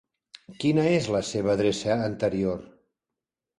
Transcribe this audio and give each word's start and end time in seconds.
Quina 0.63 0.85
és 0.91 1.09
la 1.17 1.21
seva 1.33 1.53
adreça 1.55 2.01
anterior? 2.09 2.67